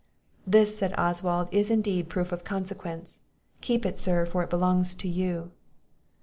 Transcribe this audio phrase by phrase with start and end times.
[0.47, 3.21] "This," said Oswald, "is indeed a proof of consequence.
[3.61, 5.51] Keep it, sir, for it belongs to you."